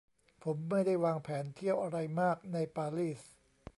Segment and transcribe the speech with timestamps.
[0.43, 3.21] ผมไม่ได้วางแผนเที่ยวอะไรมากในปารีส